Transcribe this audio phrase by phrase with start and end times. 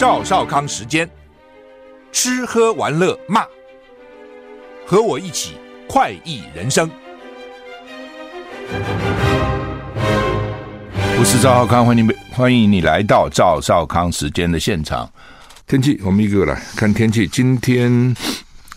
[0.00, 1.06] 赵少康时间，
[2.10, 3.44] 吃喝玩乐骂，
[4.86, 6.90] 和我一起快意人生。
[11.18, 15.06] 我是赵少康，欢迎你，欢迎你来到赵少康时间的现场。
[15.66, 17.26] 天气，我们一个个来看天气。
[17.26, 18.16] 今天。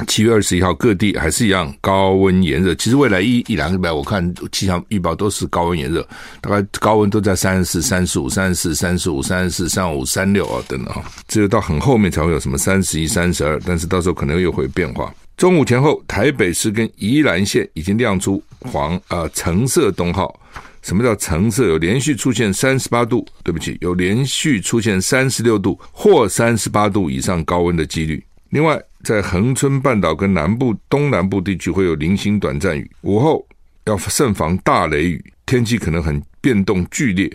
[0.07, 2.73] 七月二十一号，各地还是一样高温炎热。
[2.75, 6.05] 其实未来一一两个礼拜，我看气象预报都是高温炎热，
[6.41, 11.03] 大概高温都在三十四、三十五、三十四、三十五、三十四、三五、三六啊等等啊。
[11.27, 15.13] 只有到很后面才会有什么三十一、三十二，但是到时候可能又会变化。
[15.37, 20.39] 中午前后，台北市跟宜兰县已经亮出黄啊、呃、橙色灯号。
[20.81, 21.65] 什么叫橙色？
[21.65, 28.21] 有连续出现三十八度，对不起，有连续出现三十六度或三十八度以上高温的几率。
[28.49, 33.45] 另外，在恒春半岛跟南部、东南部地区会有零星短暂雨，午后
[33.85, 37.29] 要慎防大雷雨，天气可能很变动剧烈，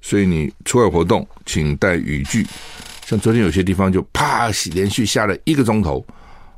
[0.00, 2.44] 所以你出外活动请带雨具。
[3.06, 6.04] 像昨天有些地方就啪，连续下了一个钟头，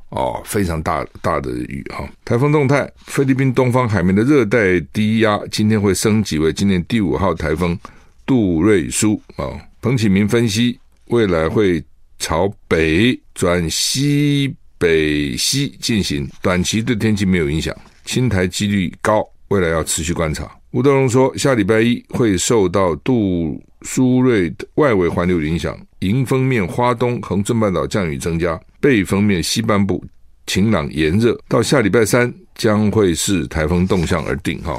[0.09, 2.09] 哦，非常大大的雨哈。
[2.25, 7.79] 台风动态，菲律宾东方海面的热带低压今天会升级为今年第五号台风
[8.25, 9.45] 杜瑞苏啊。
[9.83, 11.85] 彭启明分析，未来会。
[12.19, 20.51] 朝北转西北西进行，短期对天气没有影响，侵台几率高，未来要持续观察。
[20.73, 30.05] 吴德荣说，下礼拜一会受到杜苏芮外围环流影响，迎风面花东恒春半岛降雨增加，背风面西半部
[30.47, 34.63] 晴朗炎热，到下礼拜三将会视台风动向而定。
[34.63, 34.79] 哈，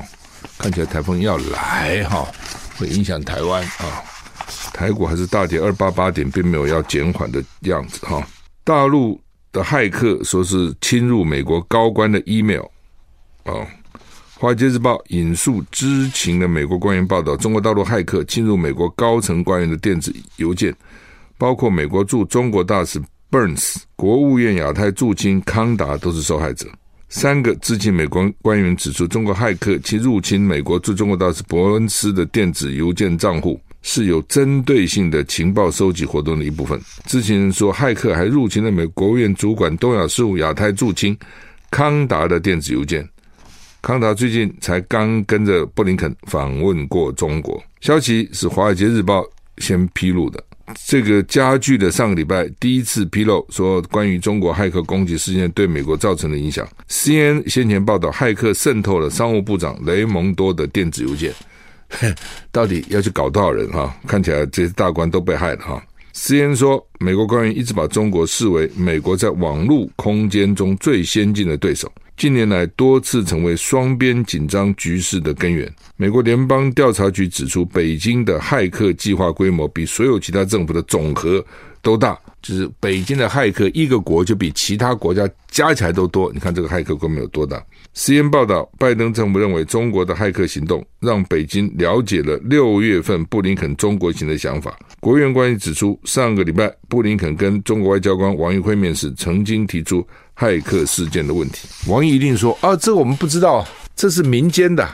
[0.59, 2.27] 看起来台风要来哈，
[2.77, 4.03] 会影响台湾啊。
[4.73, 8.25] 台股还是大跌二八八点，并没有要减缓的样子哈。
[8.63, 9.19] 大陆
[9.51, 12.63] 的骇客说是侵入美国高官的 email
[13.43, 13.53] 啊。
[14.39, 20.75] 华尔街日报引述知情的美国官员报道，中国大陆骇客侵入美国高层官员的电子邮件，
[21.39, 23.01] 包括美国驻中国大使
[23.31, 26.67] Burns、国务院亚太驻青康达都是受害者。
[27.09, 33.59] 三个知情美国官员指出，中国骇客其入侵美国驻中国大使伯恩斯的电子邮件账户。
[33.87, 36.77] 是有针对性的情报收集活动的一部分。
[37.05, 41.17] 知情人说，骇客还入侵了美国务院主管东亚事务亚太驻青
[41.71, 43.07] 康达的电子邮件。
[43.81, 47.63] 康达最近才刚跟着布林肯访问过中国。
[47.79, 49.21] 消息是《华尔街日报》
[49.59, 50.43] 先披露的。
[50.85, 56.67] 这个加剧的上个礼拜第一次披露说，关于中国骇客攻击事件对美国造成的影响。
[56.89, 61.33] CNN 先前报道，骇客渗透了商务部长雷蒙多的电子邮件。
[62.51, 63.95] 到底要去搞多少人哈？
[64.07, 65.81] 看起来这些大官都被害了哈。
[66.13, 75.71] CNN 说，美国官员一直把中国视为美国在网络空间中最先进的对手，近年来多次成为双边紧张局势的根源。
[75.95, 81.45] 美国联邦调查局指出，北京的骇客计划规模比所有其他政府的总和
[81.83, 86.31] 都大，就是北京的骇客一个国就比其他国家加起来都多。
[86.33, 87.61] 你看这个骇客规模有多大
[87.93, 94.77] ？C N 报道，拜登政府认为中国的骇客行动让北京了解了六月份布林肯中国行的想法。
[94.99, 100.05] 国务院官员指出，上个礼拜布林肯跟中国外交官王毅会面时，曾经提出
[100.35, 101.67] 骇客事件的问题。
[101.87, 104.87] 王毅一定说：“啊，这我们不知道，这是民间的，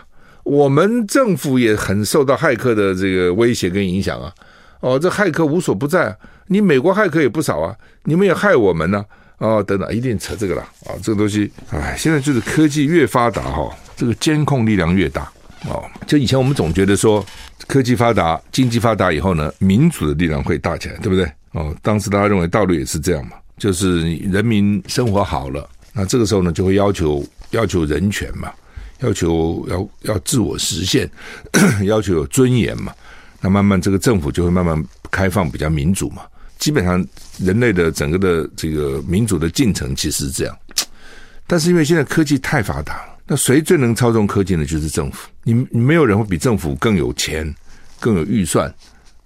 [0.44, 4.34] 我们政府也很受到骇客的这个威胁跟影响啊。
[4.82, 6.16] 哦，这骇客无所不在，
[6.48, 9.06] 你美国骇客也不少啊，你们也害我们呢。”
[9.40, 10.96] 哦，等等，一定扯这个了啊！
[11.04, 15.30] 这个东西，哎，现在就是科技越发达哈，这个监控力量越大
[15.68, 15.84] 哦。
[16.08, 17.26] 就以前我们总觉得说，
[17.68, 21.30] 科技发达、经济发达以后呢，民主的力量会大起来，对不对？
[21.52, 28.50] 哦，当时大家认为道路也是这样嘛，就是人民生活好了，那这个时候呢，就会要求要求人权嘛，
[29.00, 31.10] 要求要要自我实现，
[31.84, 32.94] 要求有尊严嘛，
[33.42, 34.82] 那慢慢这个政府就会慢慢
[35.12, 36.22] 开放，比较民主嘛。
[36.64, 37.06] 基本上，
[37.40, 40.58] 人类的整个的这个民主的进程其实是这样，
[41.46, 44.66] 但是因为现在科技太发达了，那谁最能操纵科技呢？
[44.66, 45.28] 就是政府。
[45.44, 47.54] 你你没有人会比政府更有钱、
[48.00, 48.74] 更有预算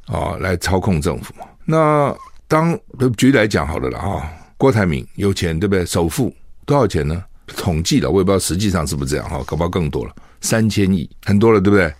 [0.07, 1.45] 啊，来操控政府嘛。
[1.63, 2.11] 那
[2.47, 2.75] 当
[3.17, 5.85] 举例来讲好了啦啊，郭台铭有钱对不对？
[5.85, 6.35] 首富
[6.65, 7.23] 多少钱呢？
[7.55, 11.93] 统计了，我也不知道实际上是不是这样哈，搞不好更多了，三千亿，很多了，对不对？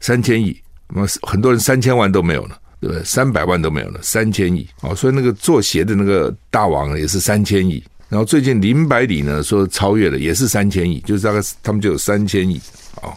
[0.00, 0.58] 三千亿，
[0.88, 2.58] 那么很多人三千万都没有了。
[2.80, 3.02] 对不对？
[3.04, 7.82] 三百万都没有了，三千亿哦，所以那个做鞋的那个大王也是三千亿。
[8.08, 12.60] 然后最近林百里呢说超越了，也是三千亿，就是大概他们就有三千亿
[13.02, 13.12] 哦，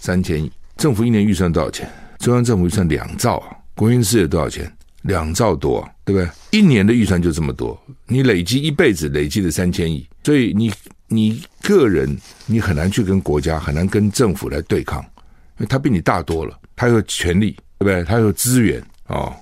[0.00, 0.52] 三千亿。
[0.76, 1.90] 政府一年预算多少钱？
[2.18, 4.70] 中央政府预算两兆啊，国营事业多少钱？
[5.02, 6.28] 两兆多啊，对不对？
[6.50, 10.72] 一年的预算就这么多，你累积一辈子累积的三千亿，所以你
[11.08, 12.14] 你个人
[12.46, 18.04] 你很难去跟国家，很难跟政府来对抗，因为他比你大多了，他有权力，对不对？
[18.04, 18.82] 他有资源。
[19.08, 19.34] 哦，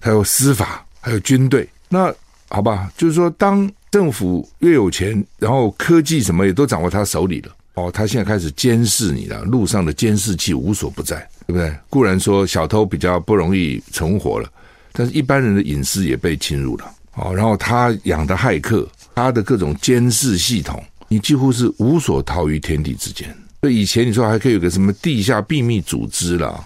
[0.00, 1.68] 还有司法，还有军队。
[1.88, 2.12] 那
[2.48, 7.52] 好吧，就是说，当政府越有钱，然后科技什么也都掌握他手里了。
[7.74, 11.16] 哦，他现在开始监视你了，路上的监视器无所不在，
[11.46, 11.74] 对不对？
[11.90, 14.48] 固然说小偷比较不容易存活了，
[14.92, 16.90] 但是一般人的隐私也被侵入了。
[17.14, 23.34] 哦，然后他养的骇客，他的各种监视系统，你几乎是无所逃于天地之间。
[23.60, 26.62] 所以以前你说还可以有个什么地下秘密组织啦，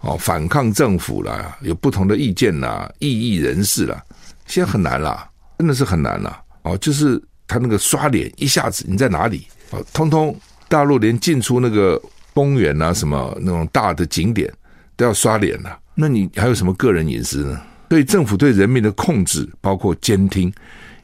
[0.00, 4.02] 哦，反抗政府啦，有不同的意见啦，异议人士啦，
[4.46, 5.28] 现在很难啦，
[5.58, 6.42] 真的是很难啦。
[6.62, 9.46] 哦，就是他那个刷脸，一下子你在哪里？
[9.70, 10.34] 哦，通通。
[10.70, 11.98] 大陆连进出那个
[12.34, 14.52] 公园啊，什么那种大的景点
[14.96, 17.58] 都要刷脸了，那你还有什么个人隐私呢？
[17.88, 20.52] 所以政府对人民的控制，包括监听，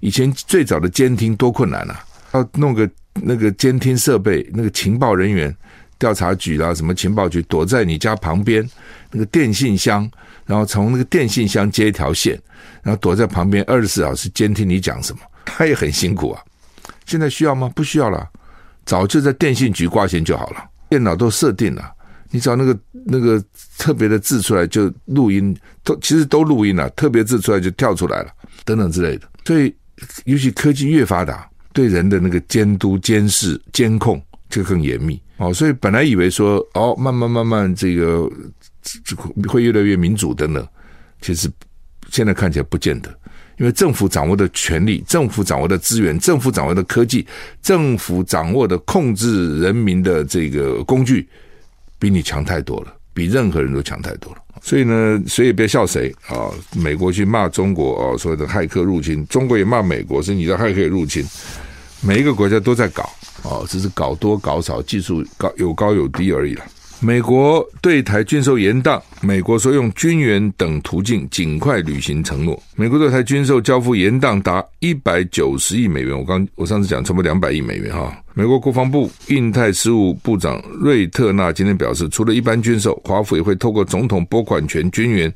[0.00, 2.04] 以前最早的监听多困难啊，
[2.34, 5.56] 要弄个那个监听设备，那个情报人员、
[5.98, 8.68] 调查局啦，什么情报局躲在你家旁边
[9.10, 10.10] 那个电信箱，
[10.46, 12.40] 然后从那个电信箱接一条线，
[12.82, 16.42] 然后躲在旁边二十四小时监听你讲什么， 他也很辛苦啊。
[17.06, 17.70] 现在需要吗？
[17.74, 18.28] 不需要了。
[18.86, 21.90] 早就在电信局挂线就好了，电脑都设定了，
[22.30, 23.42] 你找那个那个
[23.78, 28.30] 特别的字出来就录音，都其实都录音了，特别字出来就跳出来了，
[28.64, 29.26] 等等之类的。
[29.46, 29.74] 所以，
[30.26, 35.52] 尤其科技越发达，对人的那个监督、监视、监控就更严密哦。
[35.52, 38.30] 所以本来以为说哦，慢慢慢慢这个
[39.48, 40.66] 会越来越民主等等，
[41.20, 41.50] 其实
[42.10, 43.08] 现在看起来不见得。
[43.56, 47.24] 因为政府掌握的权力、政府掌握的资源、政府掌握的科技、
[47.62, 51.28] 政府掌握的控制人民的这个工具，
[51.96, 54.38] 比你强太多了，比任何人都强太多了。
[54.60, 56.50] 所以呢，谁也别笑谁啊！
[56.74, 61.24] 美国去骂中国啊，所谓的骇客入侵；中国也骂美国，是你的骇客入侵。
[62.00, 63.08] 每一个国家都在搞
[63.44, 66.64] 哦，只是搞多搞少，技术高有高有低而已了。
[67.00, 72.58] 美国对台军售延宕，美国说用军援等途径尽快履行承诺。
[72.76, 78.16] 美国对台军售交付延宕达一百九十亿美元，我刚我上次讲差不多两百亿美元哈。
[78.32, 85.30] 美国国防部印太事务部长瑞特纳今天表示，除了一般军售，华府也会透过总统拨款权军援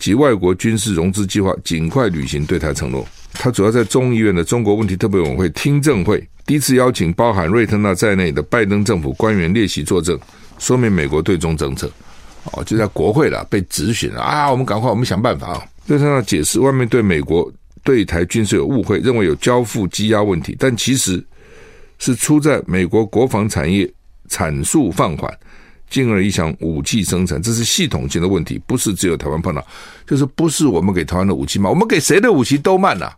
[0.00, 3.06] 及外国军事融资计划，尽快履行对台承诺。
[3.34, 10.18] 他主要在众议院的中国问题特别委员会听证会第一次邀请包含瑞特纳在内的拜登政府官员列席作证。
[10.58, 11.90] 说明美国对中政策，
[12.52, 14.48] 哦，就在国会了，被质询了啊！
[14.48, 15.64] 我们赶快，我们想办法啊！
[15.86, 17.52] 瑞特纳解释，外面对美国
[17.82, 21.24] 对台军事有误会，认为有交付积压问题，但其实
[21.98, 23.92] 是出在美国国防产业
[24.28, 25.36] 产速放缓，
[25.90, 29.66] 进而影响武器生产，这是系统性的问题，不是只有台湾碰到，
[30.06, 33.12] 就是不是我们给台湾的武器慢，我们给谁的武器都慢了，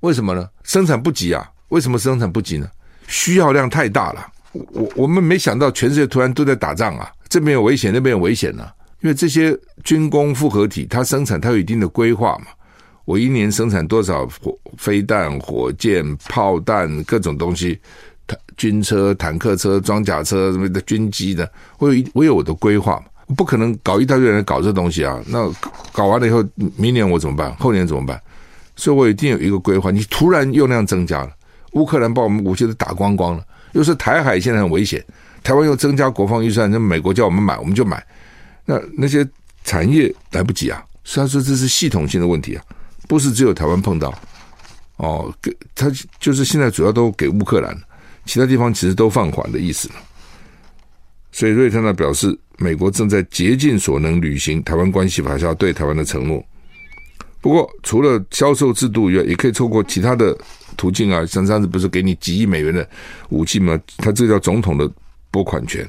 [0.00, 0.48] 为什么呢？
[0.64, 1.48] 生产不急啊？
[1.72, 2.68] 为什么生产不急呢？
[3.08, 4.26] 需要量太大了。
[4.52, 8.68] 我我们没想到全世界突然都在打仗啊，这边有危险，那边有危险呢、
[9.00, 12.48] 因为这些军工复合体，它生产它有一定的规划嘛。
[13.06, 17.80] 我一年生产多少火飞弹、火箭、炮弹各种东西，
[18.26, 23.34] 坦军车、坦克车、装甲车什么的军机的，我有我有我的规划嘛。
[23.34, 25.18] 不可能搞一大堆人搞这东西啊。
[25.26, 25.50] 那
[25.90, 26.44] 搞完了以后，
[26.76, 27.54] 明年我怎么办？
[27.56, 28.20] 后年怎么办？
[28.76, 29.90] 所以我一定有一个规划。
[29.90, 31.30] 你突然用量增加了，
[31.72, 33.44] 乌克兰把我们武器都打光光了。
[33.72, 35.02] 又是台海现在很危险，
[35.42, 38.04] 台湾又增加国防预算，那美国叫我们买，我们就买。
[38.64, 39.26] 那那些
[39.64, 42.62] 产业来不及啊，所以说这是系统性的问题啊，
[43.08, 44.12] 不是只有台湾碰到。
[44.96, 47.76] 哦，给他就是现在主要都给乌克兰，
[48.26, 49.90] 其他地方其实都放缓的意思。
[51.32, 56.44] 所以瑞特纳表示，美国正在竭尽所能履行台湾关系法下对台湾的承诺。
[57.40, 60.36] 不过，除了销售制度以外，也可以透过其他的
[60.76, 62.88] 途径啊，像上次不是给你几亿美元的
[63.28, 63.78] 武器吗？
[63.98, 64.90] 他这叫总统的
[65.30, 65.86] 拨款权。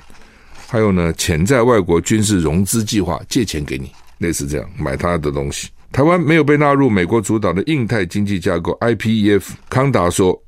[0.68, 5.70] 还有呢，潜在外国军事融资计划，借钱给你，类似这样买他的东西。
[5.92, 9.44] 台湾没有被纳入美国主导的印太经济架构 IPEF。
[9.70, 10.42] 康达说，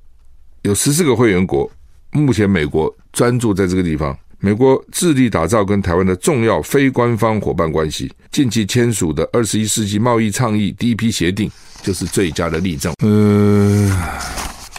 [0.64, 1.70] 有十四个会员国，
[2.12, 4.18] 目前美国专注在这个地方。
[4.40, 11.50] 美国致力打造跟台湾的重要非官方伙伴关系，近期签署的二十一世纪贸易倡议第一批协定
[11.86, 12.92] 就是最佳的例证。
[13.04, 13.92] 呃，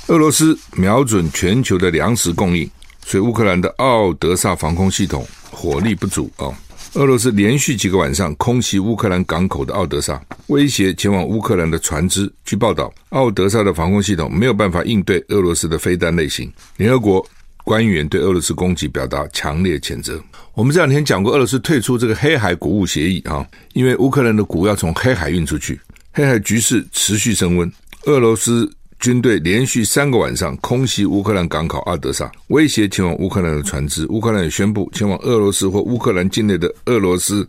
[0.09, 2.69] 俄罗斯瞄准全球的粮食供应，
[3.05, 6.51] 所以乌克兰的奥德萨防空系统火力不足啊。
[6.95, 12.31] 俄罗斯连续几个晚上空袭乌克兰港口的奥德萨，威胁前往乌克兰的船只。
[12.45, 16.53] 据报道，奥德萨的防空系统没有办法应对俄罗斯的飞弹类型。
[16.77, 17.25] 联合国。
[17.67, 20.23] 官员对俄罗斯攻击表达强烈谴责。
[20.55, 25.81] 我们这两天讲过，俄罗斯退出这个黑海谷物协议啊，因为乌克兰的谷要从黑海运出去，
[26.17, 27.71] 黑海局势持续升温。
[28.07, 28.67] 俄罗斯
[28.99, 34.07] 军队连续三个晚上空袭乌克兰港口阿德萨，威胁前往乌克兰的船只。
[34.07, 37.47] 乌克兰也宣布，前往俄罗斯或乌克兰境内的俄罗斯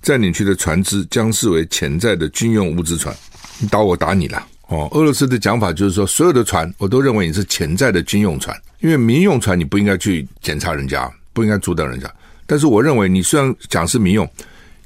[0.00, 3.12] 占领区的船只将视为潜在的军用物资船。
[3.58, 4.46] 你打我打你了。
[4.68, 12.08] 哦，俄罗斯的讲法就是说，所有的船我都认为你是潜在的军用船，因为民用船你不应该去检查人家，不应该阻挡人家。
[12.46, 14.28] 但是我认为你虽然讲是民用，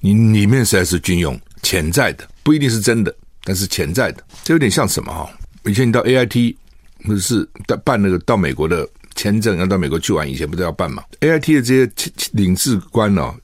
[0.00, 3.14] 你里面实在是军用，潜在的不一定是真的，
[3.44, 5.28] 但是潜在的，这有点像什么哈？
[5.66, 6.56] 以前你到 AIT
[7.04, 7.46] 或者是
[7.84, 11.92] 办那个到美国的签证，要到美国去玩，以前不都要办嘛？AIT 的这些
[12.32, 13.34] 领事官哦，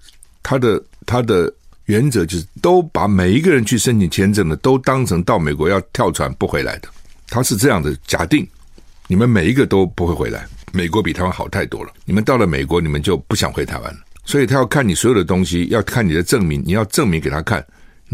[0.42, 1.52] 他的他的。
[1.86, 6.88] 原则就是都把每一个人去申请签证的都当成到美国要跳船不回来的，
[7.28, 8.48] 他是这样的假定，
[9.06, 10.46] 你们每一个都不会回来。
[10.72, 14.00] 美国比台湾好太多了，你们到了美国，你们就不想回台湾了。
[14.24, 17.62] 所以他要看你所有的东西，要看你的证明，你要证明给他看，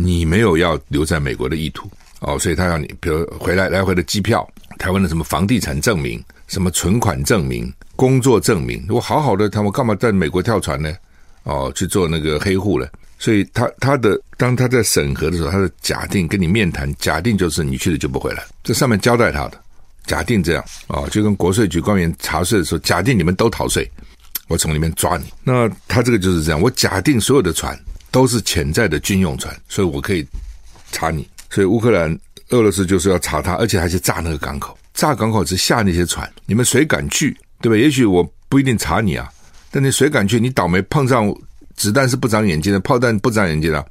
[0.03, 1.91] 你没有要留在美国的意图
[2.21, 2.39] 哦。
[2.39, 10.93] 所以他要你，比如回来来回的机票，台湾的什么房地产证明、什么存款证明、工作证明，我好好的，他们干嘛在美国跳船呢？
[11.45, 12.89] 哦，去做那个黑户了。
[13.19, 19.61] 所以他他的当他在审核的时候，他的假定跟你面谈，假定就是你去了就不回来，这上面交代他的
[20.07, 23.91] 假定这样啊、哦，就跟国税局官员查税的时候，假定你们都逃税，
[24.49, 25.25] 我从里面抓你。
[25.45, 27.79] 那他这个就是这样，我假定所有的船
[28.11, 30.27] 都是潜在的军用船，所以我可以
[30.93, 31.29] 查你。
[31.51, 32.17] 所以乌克兰、
[32.51, 37.77] 俄罗斯就是要查他，而且还是炸那个港口，炸港口是下那些船，你们谁敢去，对吧？
[37.77, 39.29] 也许我不一定查你啊，
[39.71, 41.35] 但你谁敢去，你倒霉碰上。
[41.77, 43.83] 子弹是不长眼睛的，炮弹不长眼睛的，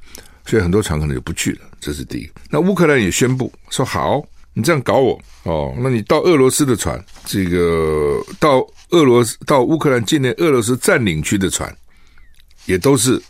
[0.46, 1.62] 所以很多船可能就不去了。
[1.80, 2.34] 这是第一个。
[2.48, 4.22] 那乌克兰也宣布说：“好，
[4.52, 11.76] 你这样搞我哦，那你到俄罗斯的船，这个到俄罗斯到乌克兰境内俄罗斯占领区的船，
[12.66, 13.20] 也都是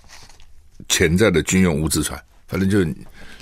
[0.90, 2.22] 潜在的军用物资船。
[2.46, 2.84] 反正就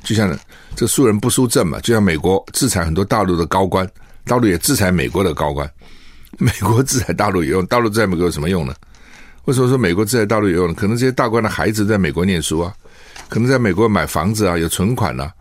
[0.04, 0.38] 就像
[0.76, 3.90] 这输人不输阵嘛，就像美国制裁很多大陆的高官，
[4.24, 5.68] 大陆也制裁美国的高官。
[6.36, 8.72] 美国制裁大陆有用，大陆制裁美国有什么用呢？”
[9.46, 10.74] 为什么说美国制裁大陆有用呢？
[10.74, 12.74] 可能这些大官的孩子在美国念书啊，
[13.30, 15.32] 可能在美国买房子啊，有存款呐、啊。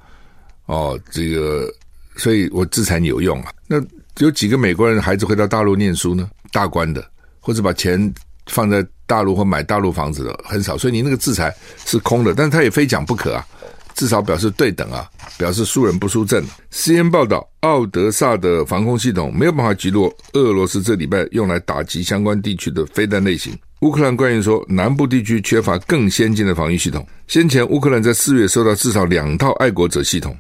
[0.68, 1.70] 哦，这个，
[2.16, 3.52] 所以我制裁你有用啊。
[3.68, 3.76] 那
[4.20, 6.30] 有几个美国人的孩子会到大陆念书呢？
[6.54, 7.06] 大官的，
[7.42, 8.14] 或者把钱
[8.46, 10.78] 放在大陆或买大陆房子的很少。
[10.78, 11.52] 所以你那个制裁
[11.86, 13.44] 是空的，但是他也非讲不可啊。
[13.96, 15.10] 至少表示对等啊，
[15.40, 16.46] 表示输人不输阵。
[16.72, 23.58] CNN 报道，奥德萨的防空系统没有办法击落俄罗斯这礼拜用来打击相关地区的飞弹类型。
[23.80, 27.04] 乌克兰官员说，南部地区缺乏更先进的防御系统。
[27.28, 30.38] 先前，乌克兰在四月收到至少两套爱国者系统，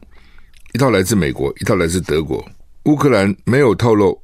[0.74, 2.48] 一套来自美国，一套来自德国。
[2.84, 4.16] 乌克兰没有透露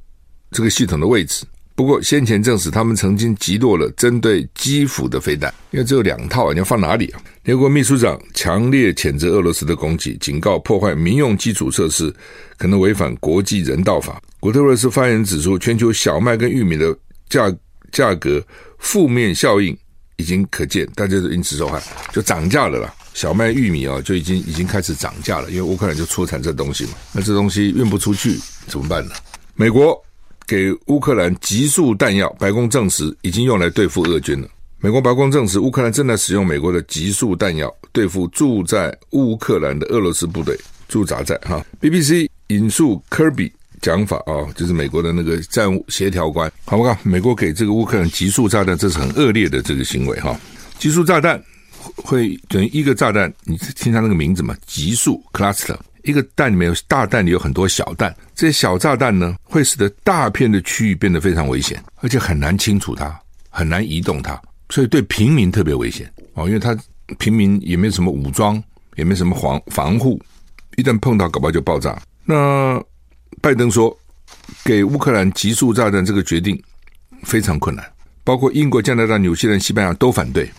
[0.52, 5.52] 这个系统的位置，不过先前证实他们曾经击落了针对基辅的飞弹。
[5.70, 7.20] 因为只有两套，你要放哪里啊？
[7.42, 12.14] 联合国秘书长强烈谴责俄罗斯的攻击，警告破坏民用基础设施
[12.56, 14.22] 可能违反国际人道法。
[14.40, 16.96] 古特雷斯发言人指出，全球小麦跟玉米的
[17.28, 17.54] 价
[17.92, 18.42] 价格。
[18.78, 19.74] 负面效应
[20.16, 22.94] 已经可见，大家都因此受害，就涨价了啦。
[23.14, 26.90] 小麦、玉米啊，就已经已经开始涨价了，因为乌克兰就出产这东西嘛。
[27.12, 29.14] 那这东西运不出去怎么办呢？
[29.54, 29.98] 美国
[30.46, 34.48] 给乌克兰急速弹药，白宫证实已经用来对付俄军了。
[34.78, 40.58] 美国白宫证实，乌克兰正在使用美国的急速弹药对付驻在乌克兰的俄罗斯部队
[40.88, 41.64] 驻扎在哈。
[41.80, 43.52] BBC 引述科比。
[43.82, 46.96] 讲法啊，就是美国的那个战务协调官，好不好？
[47.02, 50.40] 美国给这个乌克兰急速炸弹，这是很恶劣的这个行为哈。
[50.78, 51.42] 急速炸弹
[51.96, 63.18] 会等于一个炸弹，你听它那个名字嘛，急速 cluster，一个弹里面有大弹里有很多小弹，这些小炸弹呢，会使得大片的区域变得非常危险，而且很难清除它，
[63.50, 66.76] 很难移动它，所以对平民特别危险哦，因为他
[67.18, 68.62] 平民也没什么武装，
[68.96, 70.20] 也没什么防防护，
[70.76, 72.00] 一旦碰到，搞不好就爆炸。
[72.24, 72.82] 那
[73.40, 73.94] 拜登说
[74.64, 76.60] ：“给乌克兰急速炸弹这个决定
[77.22, 77.84] 非常困难，
[78.24, 80.50] 包括英国、加拿大、纽西兰、西班牙都反对，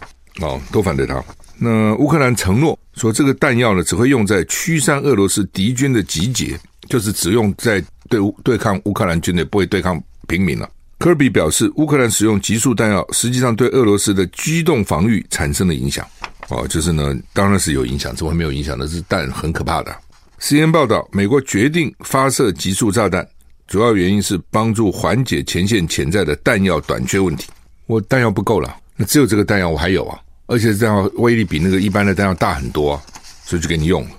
[0.42, 1.24] 哦，都反对他。
[1.58, 6.60] 那乌克兰承诺说，这个弹药呢，只会用在驱散俄罗斯敌军的集结，
[6.90, 16.06] 就是只用在对对抗乌克兰军队，不会对抗平民了。”科比表示，乌克兰使用极速弹药，实际上对俄罗斯的机动防御产生了影响。
[16.48, 18.88] 哦，就是呢，当然是有影响，怎么会没有影响呢？
[18.88, 19.96] 是弹很可怕的。
[20.40, 23.28] cn 报道，美国决定发射极速炸弹，
[23.68, 27.48] 主要原因是帮助缓解前线潜在的弹药短缺问题。
[27.88, 30.18] 我弹药不够了，那只有这个弹药我还有啊，
[30.48, 33.02] 而且这样威力比那个一般的弹药大很多，
[33.44, 34.10] 所以就给你用了。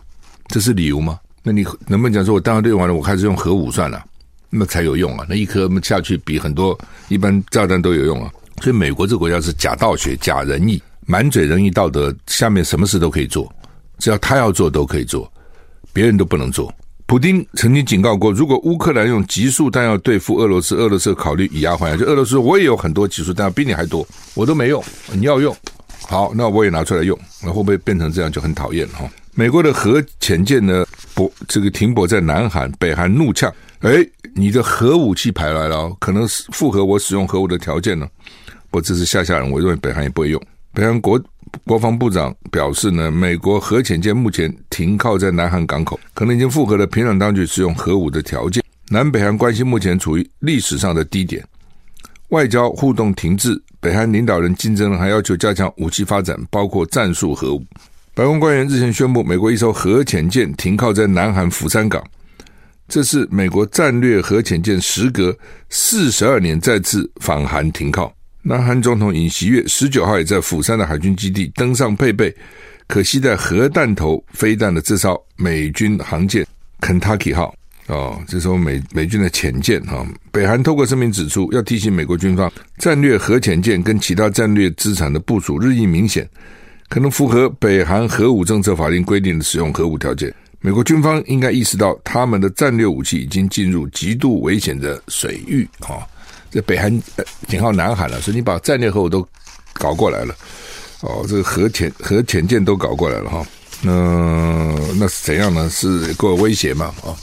[0.49, 1.19] 这是理由吗？
[1.43, 4.05] 那你能不能讲说，我弹药用完了，我开始用核武算了，
[4.51, 5.27] 那才有用啊？
[5.29, 6.79] 那一颗下去比很多
[7.09, 8.31] 一般炸弹都有用啊。
[8.63, 13.53] 所以美国这个国家是假道学、假仁义，满嘴仁义道德，下面什么事都可以做，
[13.99, 15.31] 只要他要做都可以做。
[15.93, 16.73] 别人都不能做。
[17.07, 21.97] 普丁曾经警告过，如果乌克兰用集束弹药对付俄罗斯，俄罗斯考虑以牙还牙。
[21.97, 24.83] 就俄罗斯，我也有很多集束弹药，比你还多，我都没用。
[25.13, 25.57] 你要用，
[26.03, 27.19] 好，那我也拿出来用。
[27.43, 29.09] 那会不会变成这样就很讨厌哈？
[29.35, 38.09] 美国的核潜舰呢，泊这个停泊在南韩，北韩怒呛：“哎，你的核武器排来了，可能是符合我使用核武的条件呢。”
[38.71, 39.51] 不，这是吓吓人。
[39.51, 40.41] 我认为北韩也不会用。
[40.73, 41.21] 北韩国
[41.65, 48.63] 国防部长表示呢，美国核潜舰目前停靠在南韩港口，可能已经符合了平壤当局使用核武的条件。
[48.89, 51.45] 南北韩关系目前处于历史上的低点，
[52.29, 53.61] 外交互动停滞。
[53.81, 57.65] 北韩领导人金正恩还要求加强武器发展，包括战术核武。
[58.15, 62.03] 白宫官员日前宣布，美国一艘核潜舰停靠在南韩釜山港，
[62.89, 65.37] 这是美国战略核潜舰时隔
[65.69, 68.13] 四十二年再次访韩停靠。
[68.43, 72.35] 南韩总统尹锡悦十九号也在釜山的海军基地登上配备
[72.87, 76.47] 可携带核弹头飞弹的这艘美军航舰
[76.81, 77.53] 肯塔基号。
[77.89, 86.29] 哦，这艘美美军的潜舰哈，北韩透过声明指出，要提醒美国军方，战略核潜舰跟其他战略资产的部署日益明显，
[86.89, 90.35] 可能符合北韩核武政策法令规定的使用核武条件。
[90.61, 96.03] 美国军方应该意识到，他们的战略武器已经进入极度危险的水域啊！
[96.51, 96.91] 这北韩
[97.47, 99.25] 警告南韩了，所以你把战略核武都
[99.75, 100.35] 搞过来了，
[101.03, 103.47] 哦，这个核潜核潜舰都搞过来了哈，
[103.83, 105.69] 那那是怎样呢？
[105.71, 106.87] 是够威胁嘛？
[107.05, 107.15] 啊？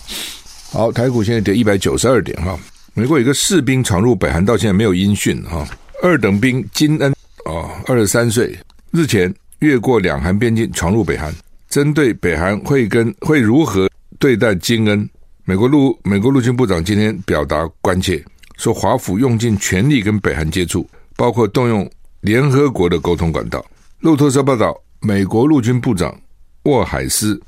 [0.74, 2.60] 好，台股现在跌一百九十二点哈。
[2.96, 5.63] 美国有个士兵闯入北韩，到现在没有音讯哈。
[6.01, 7.13] 二等兵金恩
[7.46, 8.58] 哦，二十三岁，
[8.89, 11.32] 日前越过两韩边境闯入北韩。
[11.70, 13.88] 针对北韩会跟会如何
[14.18, 15.08] 对待金恩，
[15.46, 18.24] 美国陆美国陆军部长今天表达关切，
[18.58, 21.88] 说华府用尽全力跟北韩接触，包括动用
[22.22, 23.63] 联合国的沟通管道。
[24.00, 26.20] 路透社报道，美国陆军部长
[26.63, 27.39] 沃海斯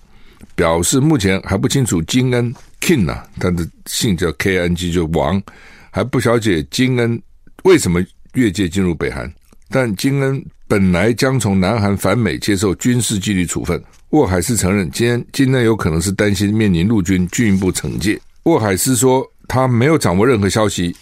[0.54, 2.54] 表示，目前还不清楚金恩。
[2.86, 5.42] King 啊，他的姓叫 K N G，就王，
[5.90, 7.20] 还不了解金恩
[7.64, 8.00] 为什么
[8.36, 9.34] 越界进入北韩。
[9.70, 13.84] 但金恩本来将从南韩返美接受军事纪律处分。
[14.12, 18.22] 沃海斯承认，今天金恩有可能是担心面临陆军进一步惩戒。
[18.44, 20.96] 沃海斯说，他没有掌握任何消息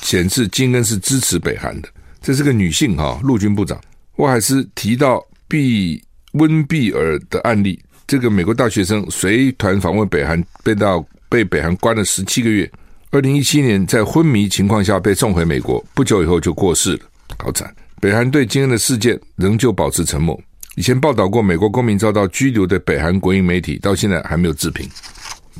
[0.00, 1.88] 显示金恩是支持北韩的。
[2.22, 3.80] 这是个女性哈，陆军部长。
[4.18, 6.00] 沃海斯提到毕
[6.34, 11.04] 温毕尔的案例，这个美国大学生随团访问北韩，被到。
[11.28, 12.70] 被北韩关了十七个月，
[13.10, 17.00] 二零一七年在昏迷情况下被送回美国，不久以后就过世了，
[17.38, 17.74] 好惨！
[18.00, 20.38] 北韩对今天的事件仍旧保持沉默。
[20.76, 24.86] 以前报道过美国公民遭到拘留的北韩国营媒体，到现在还没有置评。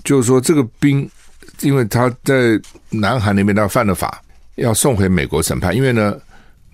[0.04, 1.08] 就是说，这个兵
[1.60, 4.22] 因为他在南韩那边他犯了法，
[4.56, 5.74] 要送回美国审判。
[5.74, 6.14] 因为呢，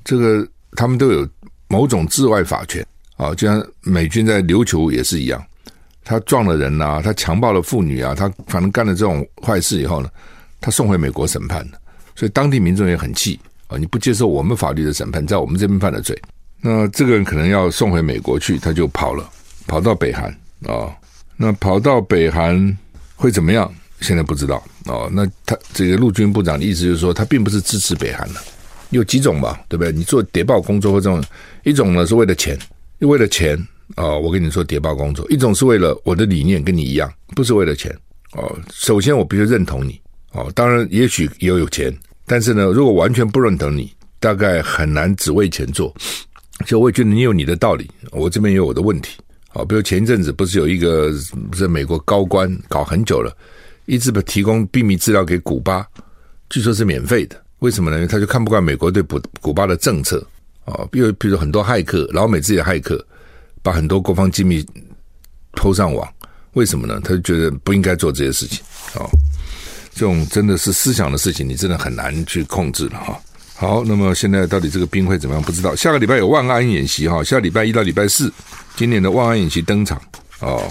[0.04, 1.26] 这个他们都有
[1.68, 2.84] 某种治外法权
[3.16, 5.40] 啊，就像美军在琉球也是一样。
[6.04, 10.08] 他撞了人呐、他强暴了妇女啊，他反正干了这种坏事以后呢，
[10.60, 11.78] 他送回美国审判的，
[12.16, 13.38] 所以当地民众也很气
[13.68, 13.78] 啊！
[13.78, 16.20] 你不接受我们法律的审判，在我们这边犯了罪，
[16.60, 19.28] 那这个人可能要送回美国去，他就跑了，
[19.66, 20.28] 跑到北韩
[20.66, 20.90] 啊。
[21.36, 22.76] 那跑到北韩
[23.16, 23.72] 会怎么样？
[24.00, 25.08] 现在不知道哦。
[25.12, 28.40] 那他这个陆军部长的意思就是说，他并不是支持北韩的，
[28.90, 29.92] 有几种吧，对不对？
[29.92, 31.22] 你做谍报工作或这种，
[31.62, 32.58] 一种呢是为了钱，
[32.98, 33.56] 为了钱。
[33.96, 37.94] 哦，我跟你说，谍报工作，一种是为了我的理念跟你一样，不是为了钱。
[38.32, 40.00] 哦，首先我必须认同你。
[40.32, 45.94] 哦，当然也许也有钱，但是呢，如果完全不认同你，大概很难只为钱做。
[46.64, 49.18] 就我也觉得你有你的道理，我这边也有我的问题。
[49.52, 51.12] 哦，比如前一阵子不是有一个
[51.50, 53.36] 不是美国高官搞很久了，
[53.84, 55.86] 一直不提供秘密资料给古巴，
[56.48, 57.36] 据说是免费的。
[57.58, 57.96] 为什么呢？
[57.96, 60.26] 因为他就看不惯美国对古古巴的政策。
[60.64, 63.04] 哦，比如比如很多骇客，老美自己的骇客。
[63.62, 64.66] 把很多国防机密
[65.54, 66.06] 偷上网，
[66.52, 67.00] 为什么呢？
[67.02, 68.60] 他就觉得不应该做这些事情。
[68.94, 69.08] 哦，
[69.94, 73.20] 这种真的是思想的事情，你真的很难去控制了哈。
[73.54, 75.42] 好，那么现在到底这个兵会怎么样？
[75.42, 75.76] 不知道。
[75.76, 78.32] 下个礼拜有万安演习哈，下礼拜一到礼拜四，
[78.74, 80.00] 今年的万安演习登场
[80.40, 80.68] 哦。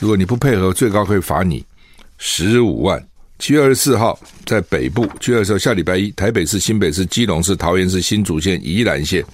[0.00, 1.64] 如果你不配合，最高可以罚你
[2.18, 3.00] 十五万。
[3.38, 9.24] 七月二十四号在北部，七月二十号下礼拜一，台北市、新北市、基隆市、桃园市、新竹县、宜兰县。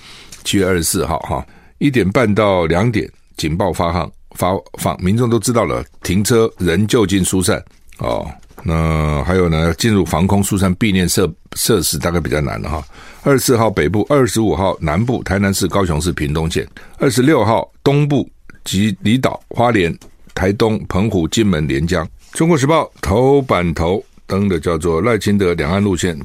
[0.44, 1.46] 七月二十四号哈。
[1.78, 7.62] 一点半到两点，警报发放发放，民众都知道了，停车人就近疏散
[7.98, 8.28] 哦。
[8.64, 12.84] 那还有呢，进入防空疏散避难设设施大概比较难了哈。
[13.22, 16.64] 二十四号北部，二十五号南部，台南市、高雄市、屏东县；
[16.98, 18.28] 二十六号东部
[18.64, 19.96] 及离岛、花莲、
[20.34, 22.06] 台东、澎湖、金门、连江。
[22.32, 26.18] 中国时报头版头登的叫做赖清德两岸路线，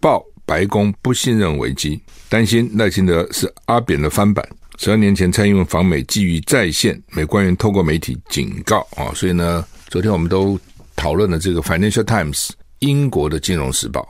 [0.00, 4.46] 报白宫不信任危机，担心赖清德是阿扁的翻版。
[4.78, 10.58] 十二年前，蔡英文访美，基于在线，美官员透过媒体警告啊，所以呢，昨天我们都
[10.96, 12.46] 讨论了这个《Financial Times》
[12.80, 14.00] 英国的《金融时报》，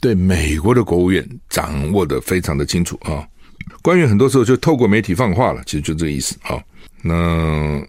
[0.00, 3.26] 对美国的国务院掌握得非常的清楚啊。
[3.82, 6.58] 官员很多时候就透过媒体放话了，其实就这个意思啊。
[7.02, 7.80] 那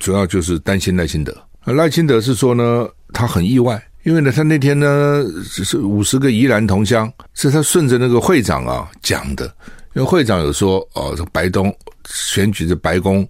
[0.00, 9.52] 主要就是担心赖清德赖清德是说呢，他很意外，因为呢，他那天呢是五十个宜兰同乡，是他顺着那个会长啊讲的，
[9.96, 11.74] 因为会长有说哦，这白宫
[12.06, 13.26] 选举的白宫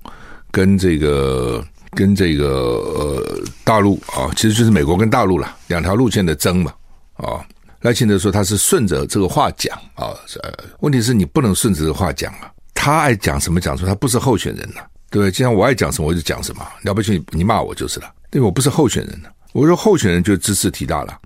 [0.50, 6.74] 跟这个跟这个呃大陆啊，其实就是美国跟大陆了两条路线的争嘛
[7.14, 7.40] 啊。
[7.82, 10.10] 赖清德说他是顺着这个话讲啊，
[10.42, 15.30] 呃，问题是你不能顺着这个话讲啊，他爱讲什么讲什么，他不是候选人呐、对不对？
[15.30, 18.12] 就像我爱讲什么我就讲什么，了不起你骂我就是了。
[18.32, 19.28] 因为我不是候选人呢。
[19.52, 21.16] 我说候选人就兹事体大了，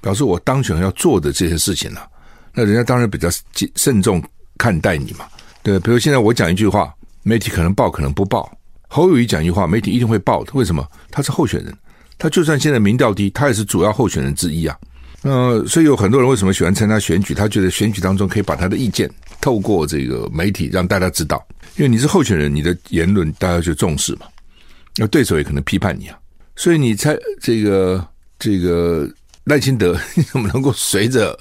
[0.00, 2.08] 表示我当选要做的这些事情了。
[2.54, 3.28] 那人家当然比较
[3.74, 4.22] 慎重
[4.58, 5.26] 看待你嘛。
[5.62, 6.92] 对，比如现在我讲一句话，
[7.22, 8.50] 媒体可能报可能不报。
[8.88, 10.44] 侯友谊讲一句话，媒体一定会报。
[10.52, 10.86] 为什么？
[11.10, 11.76] 他是候选人，
[12.18, 14.76] 他就算现在民调低，他也是主要候选人之一啊。
[15.22, 17.34] 呃，所以有很多人为什么喜欢参加选举？
[17.34, 21.44] 他觉得选举当中可以把他的意见透过这个媒体让大家知道。
[21.76, 24.26] 因为你是候选人，你的言论大家就重视嘛。
[24.96, 26.16] 那对手也可能批判你啊，
[26.54, 28.06] 所以你猜这个
[28.38, 29.06] 这个
[29.44, 31.36] 赖清德 你怎么能够随着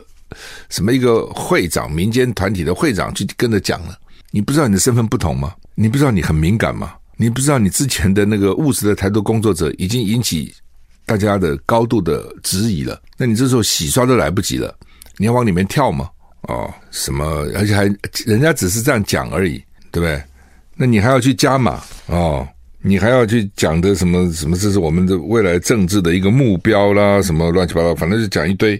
[0.69, 3.97] 什么一个会长、民间团体的会长去跟着讲了？
[4.31, 5.53] 你不知道你的身份不同吗？
[5.75, 6.93] 你不知道你很敏感吗？
[7.17, 10.53] 你不知道你之前的那个务实的台独工作者已经引起
[11.05, 13.01] 大家的高度的质疑了？
[13.17, 14.75] 那你这时候洗刷都来不及了，
[15.17, 16.09] 你要往里面跳吗？
[16.43, 17.25] 哦，什么？
[17.55, 17.83] 而且还
[18.25, 19.63] 人家只是这样讲而已。
[19.95, 20.21] 对不对？
[20.75, 22.45] 那你还要去加码哦？
[22.81, 24.57] 你还要去讲的什么什么？
[24.57, 28.75] 这是我们的未来政治的一个目标啦，什么乱七八糟，反正就讲一堆，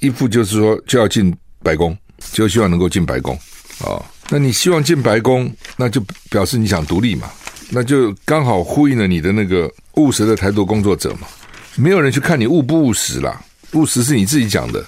[0.00, 1.96] 一副就是说就要进白宫，
[2.32, 3.34] 就希望能够进白宫
[3.78, 4.04] 啊、哦。
[4.30, 6.00] 那你希望进白宫，那就
[6.30, 7.30] 表示你想独立嘛？
[7.70, 11.28] 那就刚好呼应了你的那个务实的台独工作者嘛。
[11.76, 13.40] 没有人去看你务不务实啦，
[13.72, 14.84] 务实是你自己讲的，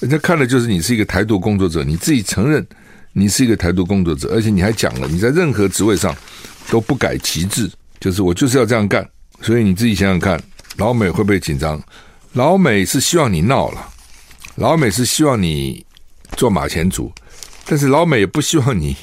[0.00, 2.66] 人家看的就是你是一个台独工作者，你自己承认。
[3.16, 6.12] 你是一个台独工作者，而且你还讲了，你在任何职位上
[6.68, 9.08] 都不改旗帜，就是我就是要这样干。
[9.40, 10.42] 所以你自己想想看，
[10.78, 11.80] 老美会不会紧张？
[12.32, 13.88] 老美是希望你闹了，
[14.56, 15.84] 老美是希望你
[16.36, 17.12] 做马前卒，
[17.66, 18.96] 但是老美也不希望你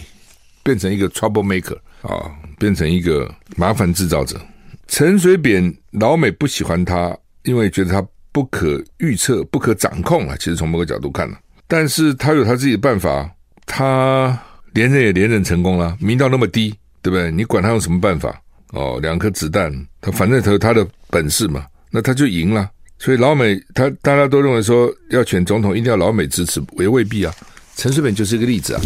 [0.63, 4.39] 变成一个 trouble maker 啊，变成一个麻烦制造者。
[4.87, 10.35] 陈水扁，老美不喜欢他，因为觉得他不可预测、不可掌控啊。
[10.37, 11.37] 其实从某个角度看呢，
[11.67, 13.29] 但是他有他自己的办法。
[13.65, 14.37] 他
[14.73, 17.31] 连任也连任成功了，民调那么低，对不对？
[17.31, 18.41] 你管他用什么办法？
[18.71, 22.69] 哦，两颗子弹，他反正他有他的本事嘛，那他就赢了。
[23.01, 27.33] 所以老美他大家都认为说要选总统一定要老美支持，也未必啊。
[27.75, 28.81] 陈水扁就是一个例子啊，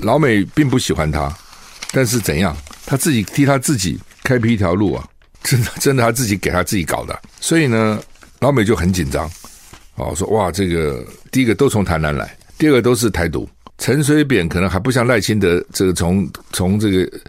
[0.00, 1.32] 老美并不喜欢他，
[1.92, 2.56] 但是怎样？
[2.84, 5.08] 他自己替他自己开辟一条路啊，
[5.44, 7.16] 真的真的他自己给他自己搞的。
[7.40, 8.02] 所以呢，
[8.40, 9.30] 老美就很紧张，
[9.94, 13.48] 哦，说哇，这个第一个都从台南来，第二个都是台独。
[13.76, 17.20] 陈水扁可能还不像赖清德，这个从从这个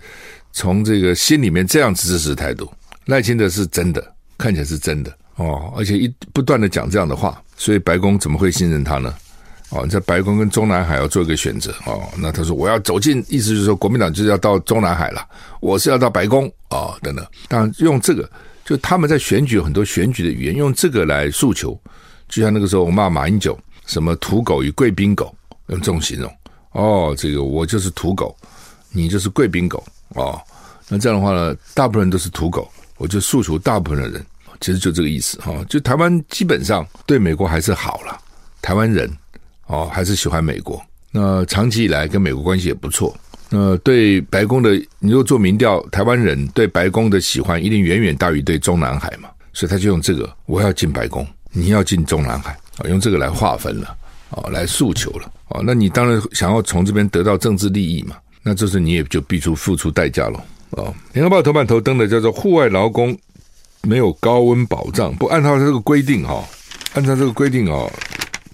[0.54, 2.68] 从这个心里面这样支持台独，
[3.06, 4.04] 赖清德是真的，
[4.40, 9.16] 看起来是真的哦，而且一不断的讲这样的话，所以白宫怎么会信任他呢？
[9.70, 15.26] 哦，在白宫跟中南海要做一个选择哦，那他说我要走进，意思就是说国民党就是要到中南海了，
[15.62, 18.30] 我是要到白宫哦，等等，当然用这个，
[18.66, 21.80] 就他们在选举有很多选举的语言，用这个来诉求，
[22.28, 25.34] 就像那个时候我骂马英九，什么土狗与贵宾狗，
[25.68, 26.30] 用这种形容。
[26.72, 28.36] 哦，这个我就是土狗，
[28.92, 29.84] 你就是贵宾狗
[30.16, 30.42] 哦。
[30.88, 34.26] 那这样的话呢，大部分人都是土狗，我就诉求大部分的人，
[34.60, 38.18] 其实就这个意思哈、就台湾基本上对美国还是好了，
[38.62, 39.10] 台湾人
[39.68, 40.82] 哦还是喜欢美国。
[41.12, 43.16] 那长期以来跟美国关系也不错。
[43.50, 53.96] 那对白宫的，你如果做民调，台湾人对白宫的喜欢一定远远大于对中南海嘛，所以他就用这个，我要进白宫，你要进中南海啊、用这个来划分了。
[54.32, 60.94] 哦，来诉求了哦，那你当然想要从这边得到政治利益嘛，那这时你也就必须付出代价了哦。
[61.14, 63.18] 联合报头版头登的叫做“户外劳工
[63.84, 66.44] 没有高温保障”，不按照这个规定哈、哦，
[66.94, 67.92] 按照这个规定哦，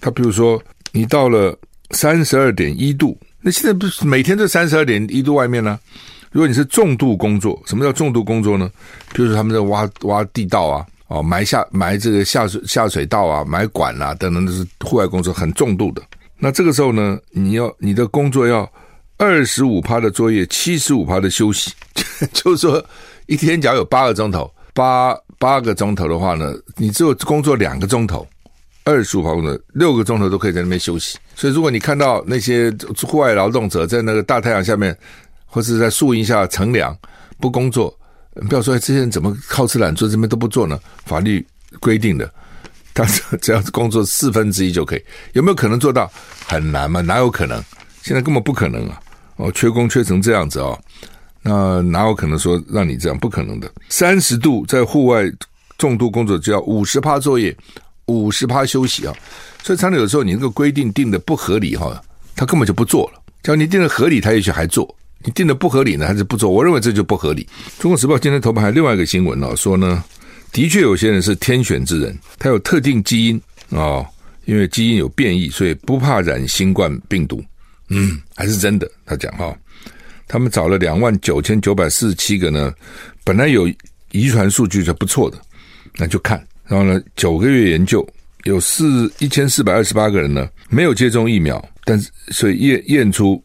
[0.00, 0.62] 他比如说
[0.92, 1.56] 你到了
[1.90, 5.78] 三十二点一度，那现在不是每天都三十二点一度外面呢？
[6.30, 8.70] 如果你是重度工作，什么叫重度工作呢？
[9.14, 10.86] 比如说他们在挖挖地道啊。
[11.08, 16.02] 哦，埋下埋这个下水下水道啊，埋管啊等等，都是户外工作很重度的。
[16.36, 18.68] 那这个时候呢，你要你的工作要
[19.16, 21.70] 二十五趴的作业，七十五趴的休息，
[22.34, 22.84] 就是说
[23.26, 28.28] 一天假如有八个钟头，八八个钟头的话呢，你只有工作两个钟头，
[28.84, 31.16] 二十五趴工作，六个钟头都可以在那边休息。
[31.34, 32.70] 所以如果你看到那些
[33.06, 34.94] 户外劳动者在那个大太阳下面，
[35.46, 36.94] 或是在树荫下乘凉
[37.40, 37.98] 不工作。
[38.50, 40.78] 不要说这些人怎么好吃懒做，这边都不做呢？
[41.06, 41.42] 法律
[41.80, 42.30] 规定的，
[42.92, 43.02] 他
[43.40, 46.10] 只要工作四分之一就可以，有没有可能做到？
[46.46, 47.64] 很难嘛，哪有可能？
[48.02, 49.00] 现在根本不可能啊！
[49.36, 50.78] 哦，缺工缺成这样子、哦，
[51.46, 53.16] 那哪有可能说让你这样？
[53.18, 53.70] 不可能的。
[53.88, 55.24] 三十度在户外
[55.78, 57.56] 重度工作就要五十趴作业，
[58.06, 59.14] 五十趴休息啊。
[59.62, 62.02] 所以常常有时候你那个规定定的不合理哈，
[62.34, 63.22] 他根本就不做了。
[63.42, 64.84] 只要你定的合理，他也许还做；
[65.24, 66.50] 你定的不合理呢，还是不做。
[66.50, 67.46] 我认为这就不合理。
[67.78, 70.02] 中国时报今天头版还有另外一个新闻哦，说呢，
[70.52, 74.04] 的确有些人是天选之人，他有特定基因哦，
[74.46, 77.44] 因为基因有变异，所以不怕染新冠病毒。
[77.88, 78.90] 嗯，还是真的。
[79.04, 79.56] 他讲哈。
[80.28, 82.72] 他们找了两万九千九百四十七个呢，
[83.24, 83.68] 本来有
[84.10, 85.38] 遗传数据是不错的，
[85.96, 86.44] 那就看。
[86.66, 88.06] 然后呢，九个月研究
[88.44, 93.40] 有四一千四百二十八个人呢没有接种疫苗，但是所以验验出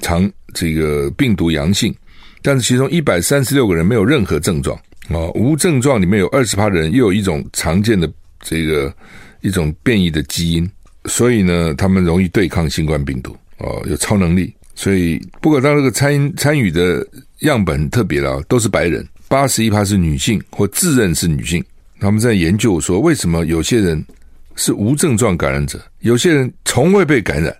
[0.00, 1.94] 长这个病毒阳性，
[2.40, 4.74] 但是其中一百三十六个人没有任何症状
[5.08, 8.94] 啊，无症状里面有二十趴的人又有一种常见的这个
[9.42, 10.70] 一种变异的基因，
[11.06, 14.54] 所以呢，他们容易对抗新冠病毒哦，有超能力。
[14.74, 17.06] 所以，不过当这个参参与的
[17.40, 21.62] 样本特别了，都是白人，八十一趴是女性或自认是女性。
[22.00, 24.04] 他们在研究说，为什么有些人
[24.56, 27.54] 是无症状感染者，有些人从未被感染？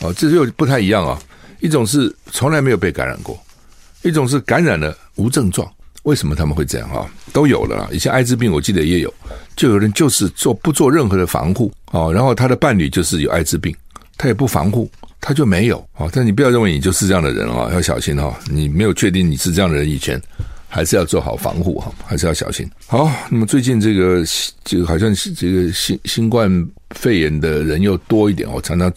[0.00, 1.20] 哦，这就不太一样啊。
[1.60, 3.38] 一种是从来没有被感染过，
[4.02, 5.70] 一种是感染了无症状。
[6.04, 7.06] 为什么他们会这样啊？
[7.32, 7.88] 都有了。
[7.92, 9.12] 以前艾滋病我记得也有，
[9.54, 13.74] 就有人就是做不做任何的防护哦，然后他的伴侣就是有艾滋病，
[14.16, 14.90] 他也不防护。
[15.20, 18.34] 他就没有啊，但你不要认为你就是这样的人啊，要小心哈。
[18.50, 20.20] 你没有确定你是这样的人以前，
[20.66, 22.68] 还是要做好防护哈，还是要小心。
[22.86, 24.24] 好，那么最近这个
[24.64, 26.50] 这个好像这个新新冠
[26.94, 28.90] 肺炎的人又多一点，我常常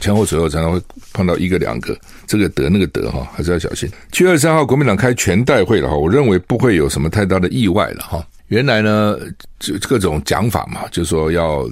[0.00, 0.82] 前后左右常常会
[1.14, 3.88] 碰到一个两个，这个得那个得哈，还是要小心。
[4.12, 8.22] 七月二十三号国民党开全代会了哈，我认为不会有什么太大的意外了哈。
[8.48, 9.16] 原来呢，
[9.58, 11.66] 就各种讲法嘛，就说要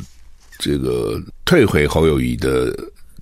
[0.58, 2.74] 这个退回侯友谊的。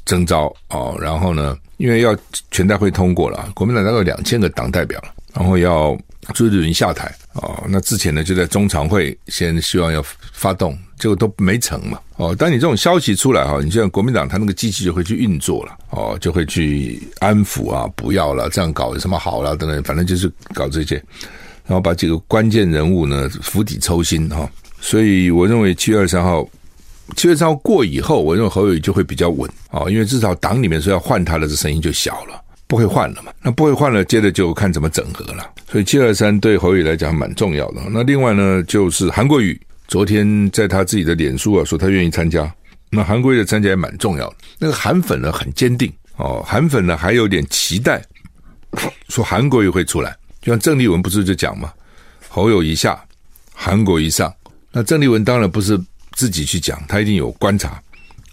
[0.06, 2.16] 征召哦，然后呢，因为要
[2.50, 5.02] 全代会通过了，国民党大概有两千个党代表，
[5.34, 5.98] 然后要
[6.32, 7.62] 朱立伦下台哦。
[7.68, 11.98] 那之前呢，就在中常会先希望要发动，结果都没成嘛。
[12.16, 20.94] 哦，当你这种消息出来哈，你像国民党他那个机器就会去运作了哦，就会去安抚啊，不要了，这样搞有什么好了等等，反正就是搞这些，
[21.66, 24.48] 然后把几个关键人物呢釜底抽薪哈。
[24.80, 26.48] 所以我认为七月二十三号。
[27.14, 33.32] 七月三号过以后，我认为侯友宜就会比较稳啊，因为至少党里面说要换他的这声音就小了，不会换了嘛。
[33.40, 35.48] 那不会换了，接着就看怎么整合了。
[35.70, 37.80] 所以七二三对侯友来讲蛮重要的。
[37.90, 42.52] 那另外呢，就是韩国瑜昨天在他自己的脸书啊说他愿意参加，
[42.90, 44.36] 那韩国瑜的参加也蛮重要的。
[44.58, 48.02] 那个韩粉呢很坚定哦，韩粉呢还有点期待，
[49.08, 50.16] 说韩国瑜会出来。
[50.42, 51.72] 就像郑丽文不是就讲嘛，
[52.28, 53.00] 侯友宜下，
[53.54, 54.32] 韩国瑜上。
[54.72, 55.80] 那郑丽文当然不是。
[56.16, 57.80] 自己去讲，他一定有观察，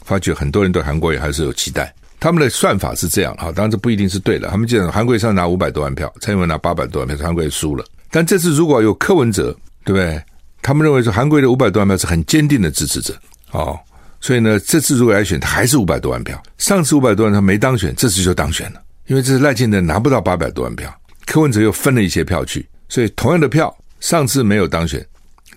[0.06, 1.94] 发觉很多人对韩国瑜还是有期待。
[2.20, 4.50] 他们的算法是这样啊，当然这不一定是对的。
[4.50, 7.84] 他们讲韩国瑜上拿五百多万票，蔡英文拿八百多万票，韩国瑜输了。
[8.10, 10.24] 但这次如果有柯文哲，对不对？
[10.62, 13.14] 他们认为说韩国瑜的五百多万票是很坚定的支持者
[13.52, 13.78] 哦，
[14.22, 16.42] 所以呢，这次如果来选，他还是五百多万票。
[16.58, 25.06] 上次五百多万他没当选，这次就当选了，因为这次赖清德拿不到八百多万票，柯文哲又分了一些票去，所以同样的票，上次没有当选，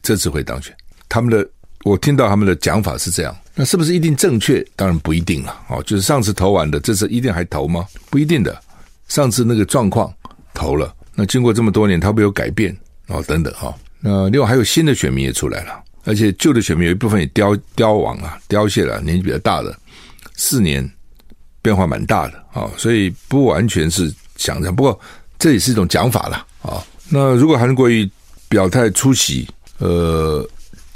[0.02, 0.76] 这次会当选。
[1.08, 1.48] 他们的。
[1.86, 4.60] 我听到他们的讲法是这样，那是不是一定正确？
[4.74, 5.56] 当然不一定了。
[5.68, 7.86] 哦，就是上次投完的，这次一定还投吗？
[8.10, 8.60] 不一定的。
[9.06, 10.12] 上次那个状况
[10.52, 13.72] 投了，那经过这么多年，他会有改变哦，等等哈。
[14.00, 19.72] 那另外还有新的选民也出来了，而且旧的选民有一部分也凋凋亡了，凋谢了，年纪比较大的，
[20.34, 20.90] 四年
[21.62, 24.74] 变化蛮大的啊，所以不完全是想这样。
[24.74, 24.98] 不过
[25.38, 26.84] 这也是一种讲法了啊。
[27.08, 28.10] 那如果韩国瑜
[28.48, 30.44] 表态出席，呃。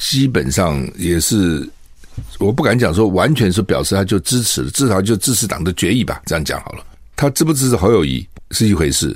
[0.00, 1.68] 基本上也是，
[2.38, 6.22] 我不敢讲说完全是表示他就支持，至少就支持党的决议吧。
[6.24, 6.82] 这样讲好了，
[7.14, 9.14] 他支不支持侯友宜是一回事，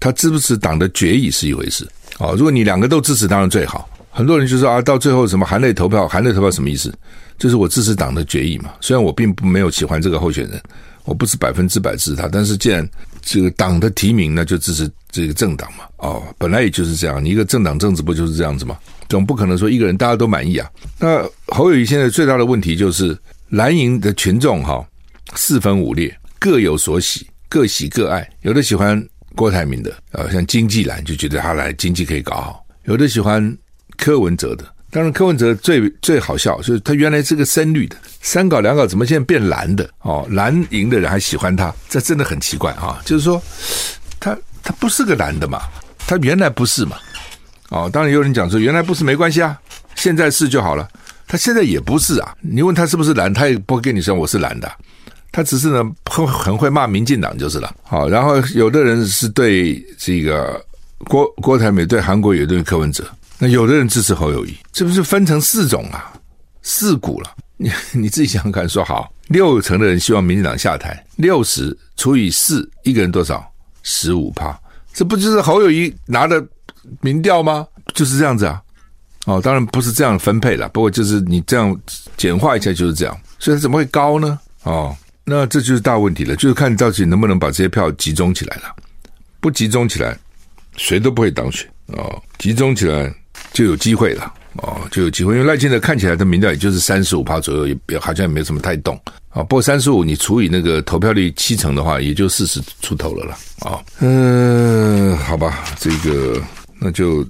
[0.00, 1.86] 他支不支持党的决议是一回事。
[2.18, 3.88] 哦，如果你两个都支持，当然最好。
[4.10, 6.92] 很多人就说啊，到最后什么含泪投票，含泪投票什么意思？
[7.36, 8.72] 就是我支持党的决议嘛。
[8.80, 10.62] 虽然我并不没有喜欢这个候选人，
[11.04, 12.88] 我不是百分之百支持他，但是既然
[13.22, 15.84] 这个党的提名，那就支持这个政党嘛。
[15.98, 18.78] 哦，本来也就是这样，你一个政党政治不就是这样子吗？
[19.08, 20.70] 总不可能说一个人大家都满意啊。
[20.98, 23.16] 那侯友谊现在最大的问题就是
[23.50, 24.84] 蓝营的群众哈
[25.34, 28.28] 四分五裂，各有所喜，各喜各爱。
[28.42, 29.02] 有的喜欢
[29.34, 33.56] 郭台铭的啊，像经济蓝就觉得他来经济可以搞好；有的喜欢
[33.96, 34.64] 柯文哲的，
[34.94, 39.90] 当然柯文哲最最好笑，就是他原来是个深绿的，三搞两搞，怎么现在变蓝的？
[40.02, 43.02] 哦，蓝营的人还喜欢他，这真的很奇怪啊！
[43.04, 43.42] 就是说
[44.20, 45.62] 他他不是个蓝的嘛，
[46.06, 46.96] 他原来不是嘛。
[47.70, 49.58] 哦，当然有人讲说，原来不是没关系啊，
[49.96, 50.88] 现在是就好了。
[51.26, 54.72] 他现在也不是啊，你问他是不是蓝，他也不会跟你说我是蓝的，
[55.32, 57.74] 他只是呢很很会骂民进党就是了。
[57.82, 60.64] 好，然后有的人是对这个
[61.08, 63.04] 郭郭台铭，对韩国瑜，对柯文哲，
[63.38, 66.12] 那有的人支持侯友谊，这不是分成四种啊，
[66.62, 67.34] 四股了。
[67.56, 73.44] 你 你自己想想看，说好，六成的人希望民进党下台，六十除以四，一个人多少？
[73.82, 74.58] 十五趴，
[74.92, 76.42] 这不就是侯友谊拿的
[77.00, 77.66] 民调吗？
[77.94, 78.60] 就是这样子啊。
[79.26, 81.78] 哦，当然不是这样分配了，不过就是你这样
[82.16, 84.38] 简化一下就是这样，所以怎么会高呢？
[84.64, 88.74] 哦，那这就是大问题了，就是看你到底能不能把这些票集中起来了。
[89.40, 90.18] 不集中起来，
[90.76, 92.22] 谁都不会当选哦。
[92.38, 93.14] 集中起来
[93.54, 95.34] 就有机会了哦，就有机会。
[95.34, 99.42] 因为赖清德看起来的民调也就是三十五趴左右，也好像也没什么太动啊。
[99.44, 103.80] 不过三十五你除以那个投票率七成的话，也就四十出头了了啊。
[104.00, 106.42] 嗯，好吧，这个
[106.80, 107.26] 那就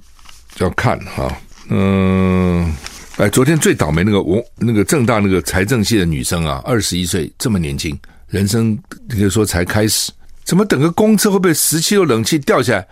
[0.57, 1.31] 要看哈。
[1.69, 2.73] 嗯，
[3.17, 8.77] 哎，昨天最倒霉那个我那个正大那个财政系的女生啊，二十一岁，这么年轻，人生
[9.09, 10.11] 可以说才开始，
[10.43, 12.87] 怎么等个公车会被十七楼冷气掉下来？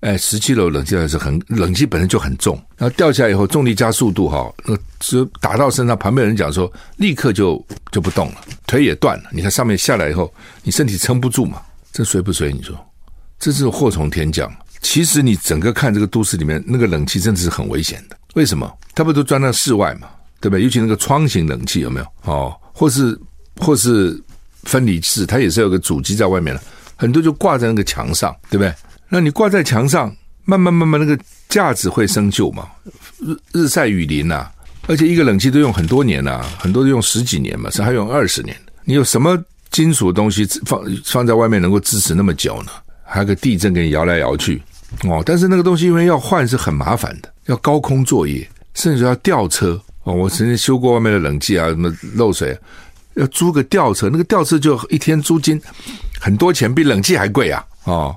[0.00, 9.24] 哎，十七楼冷气还是很冷气本身就很重，然后掉下来以后重力加速度哈，那只打到身上，旁边人讲说立刻就就不动了，腿也断了。
[9.32, 10.32] 你看上面下来以后，
[10.62, 12.52] 你身体撑不住嘛，这随不随？
[12.52, 12.76] 你说
[13.38, 14.54] 这是祸从天降。
[14.82, 18.16] 其实你整个看这个都市里面，那个冷气真的是很危险的。
[18.34, 18.70] 为什么？
[18.94, 20.06] 它不都装在室外嘛，
[20.40, 20.62] 对不对？
[20.62, 22.06] 尤其那个窗型冷气有没有？
[22.24, 23.18] 哦，或是
[23.56, 24.22] 或是
[24.62, 26.62] 分离式，它也是有个主机在外面的，
[26.94, 28.72] 很多就挂在那个墙上，对不对？
[29.08, 30.14] 那你挂在墙上，
[30.44, 32.68] 慢慢慢慢那个架子会生锈嘛，
[33.20, 34.52] 日日晒雨淋呐、啊，
[34.86, 38.56] 而且一个冷气都用很多年呐、很多都用十几年嘛，是还用二十年。
[38.84, 39.36] 你有什么
[39.70, 42.72] 金属东西放放在外面能够支持那么久呢？
[43.04, 44.62] 还有个地震给你摇来摇去。
[45.04, 49.80] 哦，但是那个东西因为要换是很麻烦的，要高空作业，甚至要吊车。
[50.04, 52.56] 哦，我曾经修过外面的冷气啊，什么漏水，
[53.14, 55.60] 要租个吊车，那个吊车就一天租金
[56.20, 57.64] 很多钱，比冷气还贵啊！
[57.84, 58.16] 哦，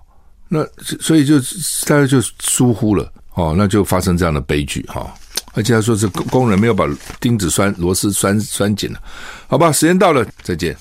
[0.49, 0.65] 那
[0.99, 1.39] 所以就
[1.85, 5.11] 大家就疏忽了，哦，那就发生这样的悲剧哈、哦。
[5.53, 6.85] 而且他说是工人没有把
[7.19, 8.99] 钉子拴螺丝拴拴紧了，
[9.47, 10.75] 好吧，时间到了，再见。